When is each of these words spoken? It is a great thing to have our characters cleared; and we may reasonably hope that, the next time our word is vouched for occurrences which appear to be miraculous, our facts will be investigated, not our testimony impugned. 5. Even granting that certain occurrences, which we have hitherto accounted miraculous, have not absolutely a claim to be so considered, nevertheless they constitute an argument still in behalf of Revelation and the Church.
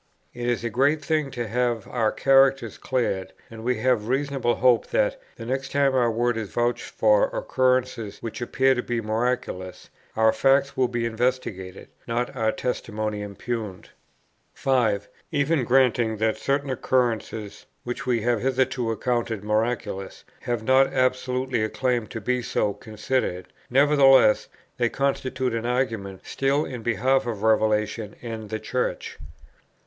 It 0.33 0.49
is 0.49 0.63
a 0.63 0.71
great 0.71 1.05
thing 1.05 1.29
to 1.29 1.47
have 1.47 1.87
our 1.87 2.11
characters 2.11 2.79
cleared; 2.79 3.33
and 3.51 3.63
we 3.63 3.75
may 3.75 3.91
reasonably 3.91 4.55
hope 4.55 4.87
that, 4.87 5.21
the 5.35 5.45
next 5.45 5.71
time 5.71 5.93
our 5.93 6.09
word 6.09 6.37
is 6.37 6.49
vouched 6.49 6.89
for 6.89 7.25
occurrences 7.25 8.17
which 8.17 8.41
appear 8.41 8.73
to 8.73 8.81
be 8.81 8.99
miraculous, 8.99 9.91
our 10.15 10.33
facts 10.33 10.75
will 10.75 10.87
be 10.87 11.05
investigated, 11.05 11.89
not 12.07 12.35
our 12.35 12.51
testimony 12.51 13.21
impugned. 13.21 13.89
5. 14.55 15.07
Even 15.31 15.63
granting 15.63 16.17
that 16.17 16.35
certain 16.35 16.71
occurrences, 16.71 17.67
which 17.83 18.07
we 18.07 18.21
have 18.21 18.41
hitherto 18.41 18.89
accounted 18.89 19.43
miraculous, 19.43 20.23
have 20.39 20.63
not 20.63 20.91
absolutely 20.91 21.63
a 21.63 21.69
claim 21.69 22.07
to 22.07 22.19
be 22.19 22.41
so 22.41 22.73
considered, 22.73 23.53
nevertheless 23.69 24.47
they 24.77 24.89
constitute 24.89 25.53
an 25.53 25.67
argument 25.67 26.21
still 26.25 26.65
in 26.65 26.81
behalf 26.81 27.27
of 27.27 27.43
Revelation 27.43 28.15
and 28.23 28.49
the 28.49 28.57
Church. 28.59 29.19